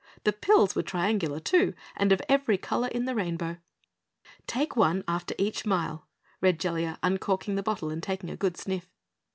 The 0.23 0.33
pills 0.33 0.73
were 0.73 0.81
triangular 0.81 1.39
too, 1.39 1.75
and 1.95 2.11
of 2.11 2.23
every 2.27 2.57
color 2.57 2.87
in 2.87 3.05
the 3.05 3.13
rainbow. 3.13 3.57
"Take 4.47 4.75
one 4.75 5.03
after 5.07 5.35
each 5.37 5.63
mile," 5.63 6.07
read 6.41 6.59
Jellia, 6.59 6.97
uncorking 7.03 7.53
the 7.53 7.61
bottle 7.61 7.91
and 7.91 8.01
taking 8.01 8.31
a 8.31 8.35
good 8.35 8.57
sniff. 8.57 8.89